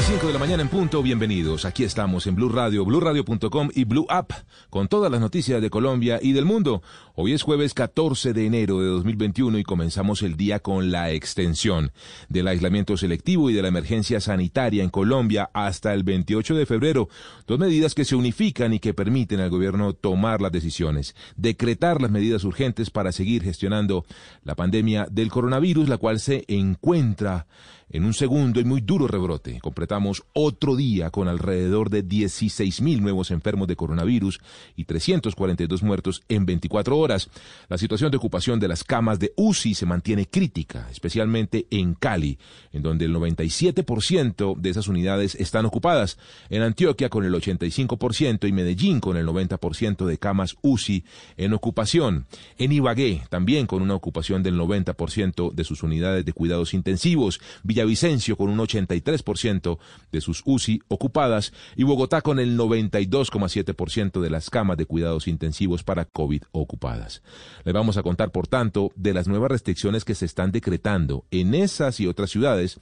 Las 0.00 0.08
5 0.08 0.28
de 0.28 0.32
la 0.32 0.38
mañana 0.38 0.62
en 0.62 0.70
punto, 0.70 1.02
bienvenidos. 1.02 1.66
Aquí 1.66 1.84
estamos 1.84 2.26
en 2.26 2.34
Blue 2.34 2.48
Radio, 2.48 2.86
BlueRadio.com 2.86 3.68
y 3.74 3.84
Blue 3.84 4.06
App, 4.08 4.32
con 4.70 4.88
todas 4.88 5.12
las 5.12 5.20
noticias 5.20 5.60
de 5.60 5.68
Colombia 5.68 6.18
y 6.22 6.32
del 6.32 6.46
mundo. 6.46 6.82
Hoy 7.14 7.34
es 7.34 7.42
jueves 7.42 7.74
14 7.74 8.32
de 8.32 8.46
enero 8.46 8.80
de 8.80 8.86
2021 8.86 9.58
y 9.58 9.62
comenzamos 9.62 10.22
el 10.22 10.38
día 10.38 10.60
con 10.60 10.90
la 10.90 11.10
extensión 11.10 11.92
del 12.30 12.48
aislamiento 12.48 12.96
selectivo 12.96 13.50
y 13.50 13.52
de 13.52 13.60
la 13.60 13.68
emergencia 13.68 14.20
sanitaria 14.20 14.82
en 14.82 14.88
Colombia 14.88 15.50
hasta 15.52 15.92
el 15.92 16.02
28 16.02 16.54
de 16.54 16.64
febrero. 16.64 17.10
Dos 17.46 17.58
medidas 17.58 17.94
que 17.94 18.06
se 18.06 18.16
unifican 18.16 18.72
y 18.72 18.78
que 18.78 18.94
permiten 18.94 19.40
al 19.40 19.50
gobierno 19.50 19.92
tomar 19.92 20.40
las 20.40 20.52
decisiones, 20.52 21.14
decretar 21.36 22.00
las 22.00 22.10
medidas 22.10 22.44
urgentes 22.44 22.88
para 22.88 23.12
seguir 23.12 23.42
gestionando 23.42 24.06
la 24.44 24.54
pandemia 24.54 25.06
del 25.10 25.30
coronavirus, 25.30 25.90
la 25.90 25.98
cual 25.98 26.20
se 26.20 26.46
encuentra 26.48 27.46
en 27.90 28.04
un 28.04 28.14
segundo 28.14 28.60
y 28.60 28.64
muy 28.64 28.80
duro 28.80 29.08
rebrote, 29.08 29.60
completamos 29.90 30.22
otro 30.34 30.76
día 30.76 31.10
con 31.10 31.26
alrededor 31.26 31.90
de 31.90 32.04
16 32.04 32.80
mil 32.80 33.02
nuevos 33.02 33.32
enfermos 33.32 33.66
de 33.66 33.74
coronavirus 33.74 34.38
y 34.76 34.84
342 34.84 35.82
muertos 35.82 36.22
en 36.28 36.46
24 36.46 36.96
horas. 36.96 37.28
La 37.68 37.76
situación 37.76 38.12
de 38.12 38.16
ocupación 38.16 38.60
de 38.60 38.68
las 38.68 38.84
camas 38.84 39.18
de 39.18 39.32
UCI 39.34 39.74
se 39.74 39.86
mantiene 39.86 40.26
crítica, 40.26 40.86
especialmente 40.92 41.66
en 41.72 41.94
Cali, 41.94 42.38
en 42.72 42.82
donde 42.82 43.06
el 43.06 43.14
97% 43.16 44.56
de 44.56 44.70
esas 44.70 44.86
unidades 44.86 45.34
están 45.34 45.66
ocupadas, 45.66 46.18
en 46.50 46.62
Antioquia 46.62 47.08
con 47.08 47.24
el 47.24 47.34
85% 47.34 48.48
y 48.48 48.52
Medellín 48.52 49.00
con 49.00 49.16
el 49.16 49.26
90% 49.26 50.06
de 50.06 50.18
camas 50.18 50.54
UCI 50.62 51.04
en 51.36 51.52
ocupación, 51.52 52.26
en 52.58 52.70
Ibagué 52.70 53.22
también 53.28 53.66
con 53.66 53.82
una 53.82 53.96
ocupación 53.96 54.44
del 54.44 54.54
90% 54.54 55.52
de 55.52 55.64
sus 55.64 55.82
unidades 55.82 56.24
de 56.24 56.32
cuidados 56.32 56.74
intensivos, 56.74 57.40
Villavicencio 57.64 58.36
con 58.36 58.50
un 58.50 58.58
83% 58.58 59.79
de 60.12 60.20
sus 60.20 60.42
UCI 60.44 60.80
ocupadas 60.88 61.52
y 61.76 61.84
Bogotá 61.84 62.22
con 62.22 62.38
el 62.38 62.58
92,7% 62.58 64.20
de 64.20 64.30
las 64.30 64.50
camas 64.50 64.76
de 64.76 64.86
cuidados 64.86 65.28
intensivos 65.28 65.82
para 65.82 66.04
COVID 66.04 66.42
ocupadas. 66.52 67.22
Le 67.64 67.72
vamos 67.72 67.96
a 67.96 68.02
contar, 68.02 68.32
por 68.32 68.46
tanto, 68.46 68.90
de 68.96 69.14
las 69.14 69.28
nuevas 69.28 69.50
restricciones 69.50 70.04
que 70.04 70.14
se 70.14 70.26
están 70.26 70.52
decretando 70.52 71.24
en 71.30 71.54
esas 71.54 72.00
y 72.00 72.06
otras 72.06 72.30
ciudades 72.30 72.80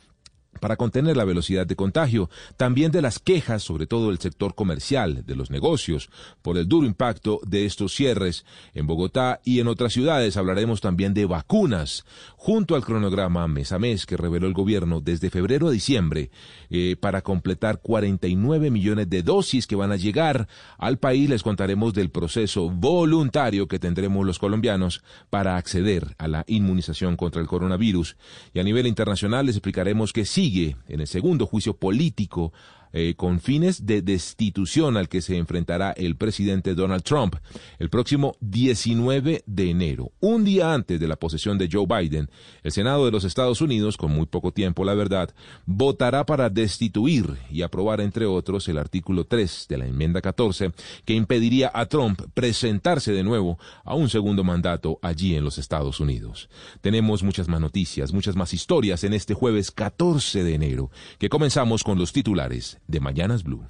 para 0.58 0.76
contener 0.76 1.16
la 1.16 1.24
velocidad 1.24 1.66
de 1.66 1.76
contagio, 1.76 2.30
también 2.56 2.90
de 2.92 3.02
las 3.02 3.18
quejas, 3.18 3.62
sobre 3.62 3.86
todo 3.86 4.08
del 4.08 4.18
sector 4.18 4.54
comercial, 4.54 5.24
de 5.26 5.36
los 5.36 5.50
negocios, 5.50 6.10
por 6.42 6.58
el 6.58 6.68
duro 6.68 6.86
impacto 6.86 7.40
de 7.46 7.66
estos 7.66 7.94
cierres 7.94 8.44
en 8.74 8.86
Bogotá 8.86 9.40
y 9.44 9.60
en 9.60 9.68
otras 9.68 9.92
ciudades. 9.92 10.36
Hablaremos 10.36 10.80
también 10.80 11.14
de 11.14 11.26
vacunas, 11.26 12.04
junto 12.36 12.74
al 12.74 12.84
cronograma 12.84 13.46
mes 13.48 13.72
a 13.72 13.78
mes 13.78 14.06
que 14.06 14.16
reveló 14.16 14.46
el 14.46 14.54
gobierno 14.54 15.00
desde 15.00 15.30
febrero 15.30 15.68
a 15.68 15.72
diciembre, 15.72 16.30
eh, 16.70 16.96
para 17.00 17.22
completar 17.22 17.80
49 17.80 18.70
millones 18.70 19.08
de 19.10 19.22
dosis 19.22 19.66
que 19.66 19.76
van 19.76 19.92
a 19.92 19.96
llegar 19.96 20.48
al 20.78 20.98
país. 20.98 21.28
Les 21.28 21.42
contaremos 21.42 21.94
del 21.94 22.10
proceso 22.10 22.70
voluntario 22.70 23.68
que 23.68 23.78
tendremos 23.78 24.26
los 24.26 24.38
colombianos 24.38 25.02
para 25.30 25.56
acceder 25.56 26.14
a 26.18 26.28
la 26.28 26.44
inmunización 26.46 27.16
contra 27.16 27.40
el 27.40 27.48
coronavirus. 27.48 28.16
Y 28.54 28.60
a 28.60 28.64
nivel 28.64 28.86
internacional 28.86 29.46
les 29.46 29.56
explicaremos 29.56 30.12
que 30.12 30.24
sí 30.24 30.47
en 30.56 31.00
el 31.00 31.06
segundo 31.06 31.46
juicio 31.46 31.74
político 31.74 32.52
eh, 32.92 33.14
con 33.16 33.40
fines 33.40 33.86
de 33.86 34.02
destitución 34.02 34.96
al 34.96 35.08
que 35.08 35.20
se 35.20 35.36
enfrentará 35.36 35.92
el 35.92 36.16
presidente 36.16 36.74
Donald 36.74 37.02
Trump 37.02 37.36
el 37.78 37.90
próximo 37.90 38.36
19 38.40 39.42
de 39.46 39.70
enero, 39.70 40.12
un 40.20 40.44
día 40.44 40.72
antes 40.72 40.98
de 40.98 41.08
la 41.08 41.16
posesión 41.16 41.58
de 41.58 41.68
Joe 41.70 41.86
Biden. 41.86 42.30
El 42.62 42.72
Senado 42.72 43.04
de 43.04 43.10
los 43.10 43.24
Estados 43.24 43.60
Unidos, 43.60 43.96
con 43.96 44.12
muy 44.12 44.26
poco 44.26 44.52
tiempo 44.52 44.84
la 44.84 44.94
verdad, 44.94 45.34
votará 45.66 46.24
para 46.26 46.50
destituir 46.50 47.36
y 47.50 47.62
aprobar, 47.62 48.00
entre 48.00 48.26
otros, 48.26 48.68
el 48.68 48.78
artículo 48.78 49.24
3 49.24 49.66
de 49.68 49.78
la 49.78 49.86
enmienda 49.86 50.20
14 50.20 50.72
que 51.04 51.14
impediría 51.14 51.70
a 51.74 51.86
Trump 51.86 52.22
presentarse 52.34 53.12
de 53.12 53.22
nuevo 53.22 53.58
a 53.84 53.94
un 53.94 54.08
segundo 54.08 54.44
mandato 54.44 54.98
allí 55.02 55.34
en 55.34 55.44
los 55.44 55.58
Estados 55.58 56.00
Unidos. 56.00 56.48
Tenemos 56.80 57.22
muchas 57.22 57.48
más 57.48 57.60
noticias, 57.60 58.12
muchas 58.12 58.36
más 58.36 58.54
historias 58.54 59.04
en 59.04 59.12
este 59.12 59.34
jueves 59.34 59.70
14 59.70 60.44
de 60.44 60.54
enero, 60.54 60.90
que 61.18 61.28
comenzamos 61.28 61.84
con 61.84 61.98
los 61.98 62.12
titulares 62.12 62.78
de 62.88 63.00
Mañanas 63.00 63.44
Blue. 63.44 63.62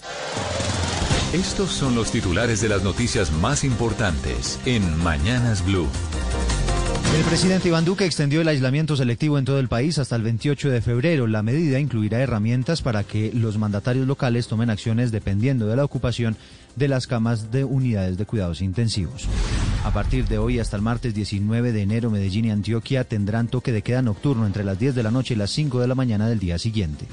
Estos 1.33 1.71
son 1.71 1.95
los 1.95 2.11
titulares 2.11 2.63
de 2.63 2.69
las 2.69 2.85
noticias 2.85 3.33
más 3.33 3.65
importantes 3.65 4.59
en 4.65 4.97
Mañanas 5.03 5.65
Blue. 5.67 5.89
El 7.17 7.25
presidente 7.25 7.69
Iván 7.69 7.85
Duque 7.85 8.05
extendió 8.05 8.41
el 8.41 8.49
aislamiento 8.49 8.95
selectivo 8.97 9.39
en 9.39 9.45
todo 9.45 9.59
el 9.59 9.69
país 9.69 9.99
hasta 9.99 10.15
el 10.15 10.23
28 10.23 10.71
de 10.71 10.81
febrero. 10.81 11.27
La 11.27 11.43
medida 11.43 11.81
incluirá 11.81 12.21
herramientas 12.21 12.81
para 12.81 13.03
que 13.03 13.33
los 13.35 13.59
mandatarios 13.59 14.07
locales 14.07 14.47
tomen 14.47 14.71
acciones 14.71 15.11
dependiendo 15.11 15.67
de 15.67 15.75
la 15.75 15.85
ocupación 15.85 16.37
de 16.77 16.87
las 16.87 17.07
camas 17.07 17.51
de 17.51 17.65
unidades 17.65 18.19
de 18.19 18.27
cuidados 18.27 18.61
intensivos. 18.61 19.27
A 19.85 19.91
partir 19.91 20.29
de 20.29 20.39
hoy 20.39 20.61
hasta 20.61 20.77
el 20.77 20.83
martes 20.83 21.13
19 21.15 21.73
de 21.73 21.83
enero, 21.83 22.11
Medellín 22.11 22.45
y 22.45 22.51
Antioquia 22.51 23.05
tendrán 23.05 23.49
toque 23.49 23.73
de 23.73 23.83
queda 23.83 24.01
nocturno 24.01 24.47
entre 24.47 24.63
las 24.63 24.79
10 24.79 24.95
de 24.95 25.03
la 25.03 25.11
noche 25.11 25.35
y 25.35 25.39
las 25.39 25.51
5 25.51 25.81
de 25.81 25.89
la 25.89 25.95
mañana 25.97 26.29
del 26.29 26.39
día 26.39 26.59
siguiente. 26.59 27.07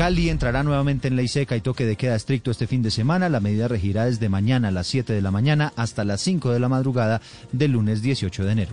Cali 0.00 0.30
entrará 0.30 0.62
nuevamente 0.62 1.08
en 1.08 1.16
ley 1.16 1.28
seca 1.28 1.58
y 1.58 1.60
toque 1.60 1.84
de 1.84 1.96
queda 1.96 2.16
estricto 2.16 2.50
este 2.50 2.66
fin 2.66 2.80
de 2.80 2.90
semana. 2.90 3.28
La 3.28 3.38
medida 3.38 3.68
regirá 3.68 4.06
desde 4.06 4.30
mañana 4.30 4.68
a 4.68 4.70
las 4.70 4.86
7 4.86 5.12
de 5.12 5.20
la 5.20 5.30
mañana 5.30 5.74
hasta 5.76 6.06
las 6.06 6.22
5 6.22 6.52
de 6.52 6.58
la 6.58 6.70
madrugada 6.70 7.20
del 7.52 7.72
lunes 7.72 8.00
18 8.00 8.46
de 8.46 8.50
enero. 8.50 8.72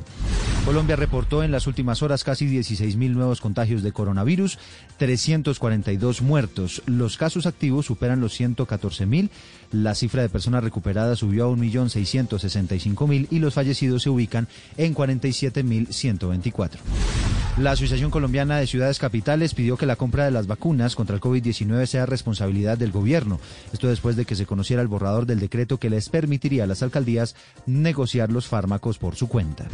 Colombia 0.63 0.95
reportó 0.95 1.43
en 1.43 1.51
las 1.51 1.67
últimas 1.67 2.01
horas 2.01 2.23
casi 2.23 2.45
16 2.45 2.95
mil 2.95 3.13
nuevos 3.13 3.41
contagios 3.41 3.83
de 3.83 3.91
coronavirus, 3.91 4.57
342 4.99 6.21
muertos. 6.21 6.81
Los 6.85 7.17
casos 7.17 7.45
activos 7.45 7.87
superan 7.87 8.21
los 8.21 8.33
114 8.33 9.05
mil. 9.05 9.29
La 9.73 9.95
cifra 9.95 10.21
de 10.21 10.29
personas 10.29 10.63
recuperadas 10.63 11.19
subió 11.19 11.47
a 11.47 11.49
1.665.000 11.49 13.27
y 13.31 13.39
los 13.39 13.53
fallecidos 13.53 14.03
se 14.03 14.09
ubican 14.09 14.47
en 14.77 14.95
47.124. 14.95 17.36
La 17.57 17.71
Asociación 17.71 18.11
Colombiana 18.11 18.57
de 18.57 18.67
Ciudades 18.67 18.99
Capitales 18.99 19.55
pidió 19.55 19.77
que 19.77 19.87
la 19.87 19.95
compra 19.95 20.25
de 20.25 20.31
las 20.31 20.45
vacunas 20.45 20.95
contra 20.95 21.15
el 21.15 21.21
COVID-19 21.21 21.87
sea 21.87 22.05
responsabilidad 22.05 22.77
del 22.77 22.91
gobierno. 22.91 23.39
Esto 23.73 23.87
después 23.87 24.15
de 24.15 24.25
que 24.25 24.35
se 24.35 24.45
conociera 24.45 24.83
el 24.83 24.87
borrador 24.87 25.25
del 25.25 25.39
decreto 25.39 25.79
que 25.79 25.89
les 25.89 26.09
permitiría 26.09 26.65
a 26.65 26.67
las 26.67 26.83
alcaldías 26.83 27.35
negociar 27.65 28.31
los 28.31 28.45
fármacos 28.45 28.99
por 28.99 29.15
su 29.15 29.27
cuenta. 29.27 29.65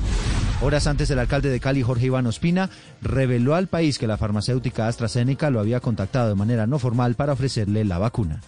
Horas 0.62 0.88
antes, 0.88 1.12
el 1.12 1.20
alcalde 1.20 1.50
de 1.50 1.60
Cali, 1.60 1.84
Jorge 1.84 2.06
Iván 2.06 2.26
Ospina, 2.26 2.70
reveló 3.02 3.54
al 3.54 3.68
país 3.68 4.00
que 4.00 4.08
la 4.08 4.18
farmacéutica 4.18 4.88
AstraZeneca 4.88 5.50
lo 5.50 5.60
había 5.60 5.82
contactado 5.82 6.30
de 6.30 6.36
manera 6.36 6.66
no 6.66 6.80
formal 6.80 7.16
para 7.16 7.34
ofrecerle 7.34 7.84
la 7.84 7.98
vacuna. 7.98 8.40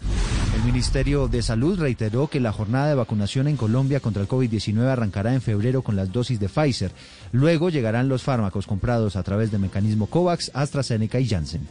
El 0.65 0.71
Ministerio 0.71 1.27
de 1.27 1.44
Salud 1.44 1.79
reiteró 1.79 2.27
que 2.27 2.39
la 2.39 2.51
jornada 2.51 2.88
de 2.88 2.95
vacunación 2.95 3.47
en 3.47 3.56
Colombia 3.56 4.00
contra 4.00 4.23
el 4.23 4.27
COVID-19 4.27 4.79
arrancará 4.88 5.31
en 5.31 5.41
febrero 5.41 5.83
con 5.83 5.95
las 5.95 6.12
dosis 6.12 6.39
de 6.39 6.50
Pfizer. 6.50 6.91
Luego 7.31 7.69
llegarán 7.69 8.09
los 8.09 8.23
fármacos 8.23 8.65
comprados 8.65 9.15
a 9.15 9.21
través 9.21 9.51
del 9.51 9.62
mecanismo 9.62 10.07
COVAX, 10.07 10.50
AstraZeneca 10.56 11.19
y 11.19 11.29
Janssen. 11.29 11.67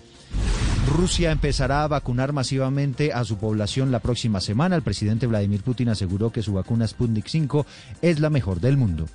Rusia 0.97 1.33
empezará 1.33 1.83
a 1.83 1.89
vacunar 1.89 2.33
masivamente 2.33 3.13
a 3.13 3.25
su 3.25 3.37
población 3.37 3.91
la 3.91 3.99
próxima 3.99 4.41
semana. 4.41 4.77
El 4.77 4.83
presidente 4.83 5.27
Vladimir 5.27 5.63
Putin 5.63 5.89
aseguró 5.89 6.31
que 6.31 6.43
su 6.43 6.53
vacuna 6.53 6.87
Sputnik 6.87 7.27
5 7.27 7.67
es 8.01 8.21
la 8.21 8.31
mejor 8.31 8.61
del 8.61 8.77
mundo. 8.77 9.09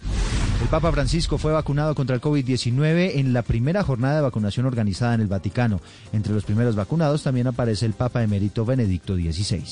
El 0.62 0.68
Papa 0.68 0.92
Francisco 0.92 1.38
fue 1.38 1.54
vacunado 1.54 1.96
contra 1.96 2.16
el 2.16 2.22
COVID-19 2.22 3.12
en 3.16 3.32
la 3.32 3.44
primera 3.44 3.82
jornada 3.82 4.18
de 4.18 4.22
vacunación 4.24 4.66
organizada 4.66 5.14
en 5.14 5.22
el 5.22 5.28
Vaticano. 5.28 5.80
Entre 6.12 6.34
los 6.34 6.44
primeros 6.44 6.76
vacunados 6.76 7.24
también 7.24 7.48
aparece 7.48 7.86
el 7.86 7.94
Papa 7.94 8.24
emérito 8.24 8.66
Benedicto 8.66 9.16
XVI. 9.16 9.64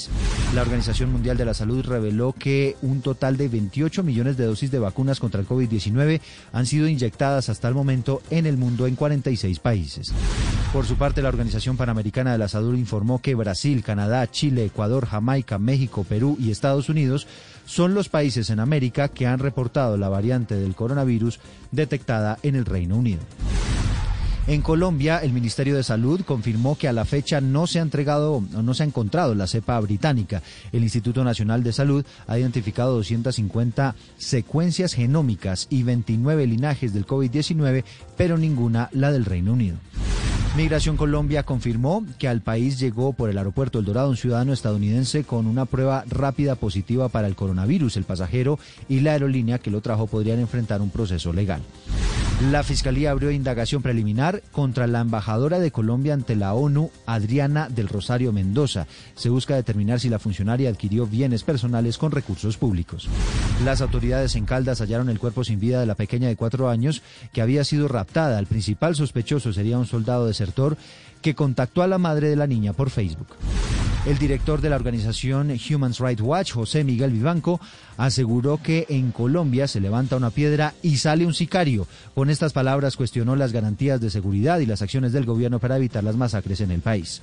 La 0.55 0.61
Organización 0.61 1.11
Mundial 1.11 1.35
de 1.35 1.43
la 1.43 1.53
Salud 1.53 1.85
reveló 1.85 2.31
que 2.31 2.77
un 2.81 3.01
total 3.01 3.35
de 3.35 3.49
28 3.49 4.01
millones 4.01 4.37
de 4.37 4.45
dosis 4.45 4.71
de 4.71 4.79
vacunas 4.79 5.19
contra 5.19 5.41
el 5.41 5.47
COVID-19 5.47 6.21
han 6.53 6.65
sido 6.65 6.87
inyectadas 6.87 7.49
hasta 7.49 7.67
el 7.67 7.73
momento 7.73 8.21
en 8.29 8.45
el 8.45 8.55
mundo 8.55 8.87
en 8.87 8.95
46 8.95 9.59
países. 9.59 10.13
Por 10.73 10.85
su 10.85 10.95
parte, 10.95 11.21
la 11.21 11.29
Organización 11.29 11.77
Panamericana 11.77 12.33
de 12.33 12.37
la 12.37 12.49
Salud 12.49 12.75
informó 12.75 13.21
que 13.21 13.35
Brasil, 13.35 13.83
Canadá, 13.83 14.29
Chile, 14.29 14.65
Ecuador, 14.65 15.07
Jamaica, 15.07 15.57
México, 15.57 16.03
Perú 16.03 16.37
y 16.39 16.51
Estados 16.51 16.89
Unidos 16.89 17.25
son 17.65 17.93
los 17.93 18.09
países 18.09 18.49
en 18.49 18.59
América 18.59 19.07
que 19.07 19.27
han 19.27 19.39
reportado 19.39 19.97
la 19.97 20.09
variante 20.09 20.55
del 20.55 20.75
coronavirus 20.75 21.39
detectada 21.71 22.37
en 22.43 22.55
el 22.55 22.65
Reino 22.65 22.97
Unido. 22.97 23.21
En 24.45 24.61
Colombia, 24.61 25.17
el 25.17 25.33
Ministerio 25.33 25.75
de 25.75 25.83
Salud 25.83 26.21
confirmó 26.21 26.77
que 26.77 26.87
a 26.87 26.93
la 26.93 27.03
fecha 27.03 27.41
no 27.41 27.67
se 27.67 27.79
ha 27.79 27.81
entregado 27.81 28.41
no 28.49 28.73
se 28.73 28.83
ha 28.83 28.85
encontrado 28.85 29.35
la 29.35 29.45
cepa 29.45 29.77
británica. 29.81 30.41
El 30.71 30.83
Instituto 30.83 31.23
Nacional 31.23 31.63
de 31.63 31.73
Salud 31.73 32.05
ha 32.27 32.39
identificado 32.39 32.95
250 32.95 33.95
secuencias 34.17 34.93
genómicas 34.93 35.67
y 35.69 35.83
29 35.83 36.47
linajes 36.47 36.93
del 36.93 37.05
COVID-19, 37.05 37.83
pero 38.15 38.37
ninguna 38.37 38.89
la 38.93 39.11
del 39.11 39.25
Reino 39.25 39.51
Unido. 39.51 39.77
Migración 40.57 40.97
Colombia 40.97 41.43
confirmó 41.43 42.03
que 42.17 42.27
al 42.27 42.41
país 42.41 42.79
llegó 42.79 43.13
por 43.13 43.29
el 43.29 43.37
aeropuerto 43.37 43.77
El 43.77 43.85
Dorado 43.85 44.09
un 44.09 44.17
ciudadano 44.17 44.53
estadounidense 44.53 45.23
con 45.23 45.45
una 45.45 45.65
prueba 45.65 46.03
rápida 46.09 46.55
positiva 46.55 47.09
para 47.09 47.27
el 47.27 47.35
coronavirus. 47.35 47.95
El 47.95 48.05
pasajero 48.05 48.57
y 48.89 49.01
la 49.01 49.11
aerolínea 49.11 49.59
que 49.59 49.69
lo 49.69 49.81
trajo 49.81 50.07
podrían 50.07 50.39
enfrentar 50.39 50.81
un 50.81 50.89
proceso 50.89 51.31
legal. 51.31 51.61
La 52.39 52.61
Fiscalía 52.61 53.09
abrió 53.09 53.31
indagación 53.31 53.81
preliminar 53.81 54.43
contra 54.51 54.85
la 54.85 55.01
embajadora 55.01 55.57
de 55.57 55.71
Colombia 55.71 56.13
ante 56.13 56.35
la 56.35 56.53
ONU, 56.53 56.91
Adriana 57.07 57.67
del 57.67 57.87
Rosario 57.87 58.31
Mendoza. 58.31 58.85
Se 59.15 59.29
busca 59.29 59.55
determinar 59.55 59.99
si 59.99 60.07
la 60.07 60.19
funcionaria 60.19 60.69
adquirió 60.69 61.07
bienes 61.07 61.41
personales 61.41 61.97
con 61.97 62.11
recursos 62.11 62.55
públicos. 62.55 63.09
Las 63.65 63.81
autoridades 63.81 64.35
en 64.35 64.45
Caldas 64.45 64.81
hallaron 64.81 65.09
el 65.09 65.17
cuerpo 65.17 65.43
sin 65.43 65.59
vida 65.59 65.79
de 65.79 65.87
la 65.87 65.95
pequeña 65.95 66.27
de 66.27 66.35
cuatro 66.35 66.69
años 66.69 67.01
que 67.33 67.41
había 67.41 67.63
sido 67.63 67.87
raptada. 67.87 68.37
El 68.37 68.45
principal 68.45 68.95
sospechoso 68.95 69.51
sería 69.51 69.79
un 69.79 69.87
soldado 69.87 70.27
desertor 70.27 70.77
que 71.23 71.33
contactó 71.33 71.81
a 71.81 71.87
la 71.87 71.97
madre 71.97 72.29
de 72.29 72.35
la 72.35 72.45
niña 72.45 72.71
por 72.71 72.91
Facebook. 72.91 73.29
El 74.07 74.17
director 74.17 74.61
de 74.61 74.69
la 74.69 74.77
organización 74.77 75.51
Human 75.69 75.93
Rights 75.99 76.21
Watch, 76.21 76.53
José 76.53 76.85
Miguel 76.85 77.11
Vivanco, 77.11 77.59
aseguró 77.97 78.57
que 78.63 78.85
en 78.87 79.11
Colombia 79.11 79.67
se 79.67 79.81
levanta 79.81 80.15
una 80.15 80.29
piedra 80.29 80.73
y 80.81 80.95
sale 80.95 81.25
un 81.25 81.33
sicario. 81.33 81.87
Con 82.15 82.29
estas 82.29 82.53
palabras 82.53 82.95
cuestionó 82.95 83.35
las 83.35 83.51
garantías 83.51 83.99
de 83.99 84.09
seguridad 84.09 84.59
y 84.59 84.65
las 84.65 84.81
acciones 84.81 85.11
del 85.11 85.25
gobierno 85.25 85.59
para 85.59 85.75
evitar 85.75 86.05
las 86.05 86.15
masacres 86.15 86.61
en 86.61 86.71
el 86.71 86.79
país. 86.79 87.21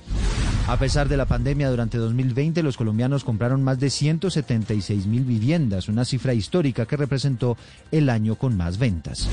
A 0.67 0.77
pesar 0.77 1.09
de 1.09 1.17
la 1.17 1.25
pandemia, 1.25 1.71
durante 1.71 1.97
2020 1.97 2.61
los 2.61 2.77
colombianos 2.77 3.23
compraron 3.23 3.63
más 3.63 3.79
de 3.79 3.89
176 3.89 5.07
mil 5.07 5.23
viviendas, 5.23 5.89
una 5.89 6.05
cifra 6.05 6.35
histórica 6.35 6.85
que 6.85 6.97
representó 6.97 7.57
el 7.91 8.11
año 8.11 8.35
con 8.35 8.55
más 8.55 8.77
ventas. 8.77 9.27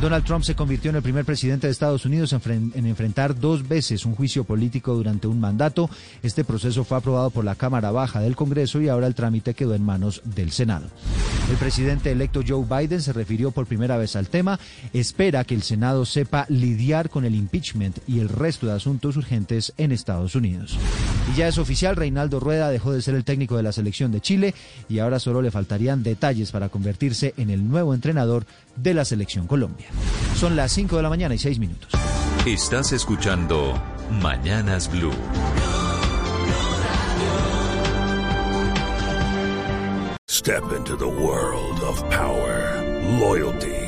Donald 0.00 0.24
Trump 0.24 0.44
se 0.44 0.54
convirtió 0.54 0.90
en 0.90 0.96
el 0.96 1.02
primer 1.02 1.24
presidente 1.24 1.66
de 1.66 1.72
Estados 1.72 2.06
Unidos 2.06 2.32
en, 2.32 2.86
enfrentar 2.86 3.38
dos 3.38 3.66
veces 3.66 4.06
un 4.06 4.14
juicio 4.14 4.44
político 4.44 4.94
durante 4.94 5.26
un 5.26 5.40
mandato. 5.40 5.90
Este 6.22 6.44
proceso 6.44 6.84
fue 6.84 6.98
aprobado 6.98 7.30
por 7.30 7.44
la 7.44 7.56
Cámara 7.56 7.90
Baja 7.90 8.20
del 8.20 8.36
Congreso 8.36 8.80
y 8.80 8.88
ahora 8.88 9.08
el 9.08 9.16
trámite 9.16 9.54
quedó 9.54 9.74
en 9.74 9.84
manos 9.84 10.22
del 10.24 10.52
Senado. 10.52 10.86
El 11.50 11.56
presidente 11.56 12.12
electo 12.12 12.42
Joe 12.46 12.64
Biden 12.64 13.02
se 13.02 13.12
refirió 13.12 13.50
por 13.50 13.66
primera 13.66 13.96
vez 13.96 14.14
al 14.14 14.28
tema. 14.28 14.60
Espera 14.92 15.42
que 15.42 15.56
el 15.56 15.62
Senado 15.62 16.06
sepa 16.06 16.46
lidiar 16.48 17.10
con 17.10 17.24
el 17.24 17.34
impeachment 17.34 17.98
y 18.06 18.20
el 18.20 18.28
resto 18.28 18.68
de 18.68 18.74
asuntos 18.74 19.16
urgentes 19.16 19.72
en 19.78 19.90
Estados 19.90 20.36
Unidos. 20.36 20.78
Y 21.30 21.36
ya 21.36 21.48
es 21.48 21.58
oficial, 21.58 21.96
Reinaldo 21.96 22.40
Rueda 22.40 22.70
dejó 22.70 22.92
de 22.92 23.02
ser 23.02 23.14
el 23.14 23.24
técnico 23.24 23.56
de 23.56 23.62
la 23.62 23.72
selección 23.72 24.12
de 24.12 24.20
Chile 24.20 24.54
y 24.88 24.98
ahora 24.98 25.18
solo 25.18 25.42
le 25.42 25.50
faltarían 25.50 26.02
detalles 26.02 26.50
para 26.50 26.68
convertirse 26.68 27.34
en 27.36 27.50
el 27.50 27.68
nuevo 27.68 27.94
entrenador 27.94 28.46
de 28.76 28.94
la 28.94 29.04
selección 29.04 29.46
Colombia. 29.46 29.88
Son 30.36 30.56
las 30.56 30.72
5 30.72 30.96
de 30.96 31.02
la 31.02 31.08
mañana 31.08 31.34
y 31.34 31.38
6 31.38 31.58
minutos. 31.58 31.90
Estás 32.46 32.92
escuchando 32.92 33.80
Mañanas 34.22 34.90
Blue. 34.90 35.12
Step 40.30 40.62
into 40.72 40.96
the 40.96 41.06
world 41.06 41.82
of 41.82 42.00
power, 42.10 42.82
loyalty, 43.20 43.87